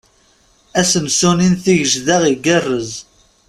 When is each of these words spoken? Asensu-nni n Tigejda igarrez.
Asensu-nni 0.79 1.47
n 1.53 1.55
Tigejda 1.63 2.17
igarrez. 2.33 2.89